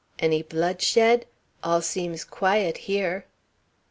Any 0.17 0.41
blood 0.41 0.81
shed? 0.81 1.27
All 1.63 1.83
seems 1.83 2.23
quiet 2.25 2.75
here." 2.89 3.27